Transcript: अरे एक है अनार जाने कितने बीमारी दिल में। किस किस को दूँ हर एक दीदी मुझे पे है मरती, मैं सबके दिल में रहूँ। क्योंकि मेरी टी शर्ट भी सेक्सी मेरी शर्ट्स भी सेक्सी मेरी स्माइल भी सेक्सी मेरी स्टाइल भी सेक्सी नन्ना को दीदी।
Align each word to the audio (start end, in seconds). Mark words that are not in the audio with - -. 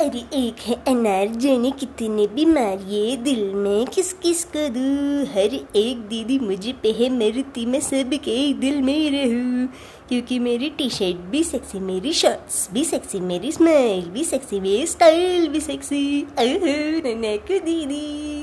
अरे 0.00 0.18
एक 0.34 0.60
है 0.60 0.74
अनार 0.88 1.28
जाने 1.34 1.70
कितने 1.70 2.26
बीमारी 2.26 3.16
दिल 3.16 3.42
में। 3.54 3.86
किस 3.86 4.12
किस 4.12 4.44
को 4.44 4.68
दूँ 4.68 5.24
हर 5.24 5.54
एक 5.76 6.00
दीदी 6.08 6.38
मुझे 6.38 6.72
पे 6.72 6.92
है 6.92 7.08
मरती, 7.10 7.66
मैं 7.66 7.80
सबके 7.80 8.52
दिल 8.52 8.80
में 8.82 9.10
रहूँ। 9.10 9.68
क्योंकि 10.08 10.38
मेरी 10.38 10.70
टी 10.70 10.90
शर्ट 10.90 11.16
भी 11.30 11.44
सेक्सी 11.44 11.78
मेरी 11.80 12.12
शर्ट्स 12.12 12.68
भी 12.72 12.84
सेक्सी 12.84 13.20
मेरी 13.20 13.52
स्माइल 13.52 14.04
भी 14.04 14.24
सेक्सी 14.24 14.60
मेरी 14.60 14.86
स्टाइल 14.86 15.48
भी 15.48 15.60
सेक्सी 15.60 16.26
नन्ना 16.40 17.36
को 17.36 17.58
दीदी। 17.58 18.33